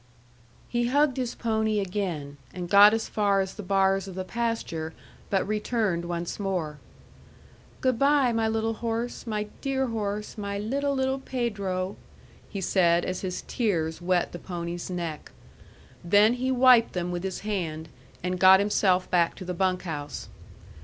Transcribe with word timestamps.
He 0.67 0.87
hugged 0.87 1.17
his 1.17 1.35
pony 1.35 1.79
again, 1.79 2.37
and 2.55 2.71
got 2.71 2.91
as 2.91 3.07
far 3.07 3.39
as 3.39 3.53
the 3.53 3.61
bars 3.61 4.07
of 4.07 4.15
the 4.15 4.23
pasture, 4.23 4.93
but 5.29 5.47
returned 5.47 6.05
once 6.05 6.39
more. 6.39 6.79
"Good 7.81 7.99
by, 7.99 8.31
my 8.31 8.47
little 8.47 8.73
horse, 8.73 9.27
my 9.27 9.43
dear 9.61 9.85
horse, 9.85 10.39
my 10.39 10.57
little, 10.57 10.95
little 10.95 11.19
Pedro," 11.19 11.97
he 12.49 12.61
said, 12.61 13.05
as 13.05 13.21
his 13.21 13.43
tears 13.47 14.01
wet 14.01 14.31
the 14.31 14.39
pony's 14.39 14.89
neck. 14.89 15.31
Then 16.03 16.33
he 16.33 16.49
wiped 16.49 16.93
them 16.93 17.11
with 17.11 17.21
his 17.23 17.41
hand, 17.41 17.87
and 18.23 18.39
got 18.39 18.59
himself 18.59 19.07
back 19.11 19.35
to 19.35 19.45
the 19.45 19.53
bunk 19.53 19.83
house. 19.83 20.29